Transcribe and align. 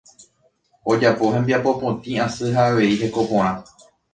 Ojapo 0.93 1.29
hembiapo 1.35 1.73
potĩ 1.83 2.11
asy 2.25 2.45
ha 2.57 2.63
avei 2.73 2.91
heko 3.05 3.21
porã. 3.35 3.53